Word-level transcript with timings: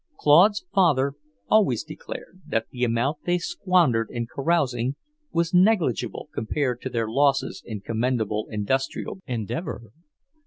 Claude's 0.19 0.65
father 0.73 1.13
always 1.47 1.83
declared 1.83 2.41
that 2.47 2.65
the 2.71 2.83
amount 2.83 3.19
they 3.25 3.37
squandered 3.37 4.09
in 4.09 4.25
carousing 4.25 4.95
was 5.31 5.53
negligible 5.53 6.27
compared 6.33 6.81
to 6.81 6.89
their 6.89 7.07
losses 7.07 7.61
in 7.63 7.81
commendable 7.81 8.47
industrial 8.49 9.19
endeavour. 9.27 9.91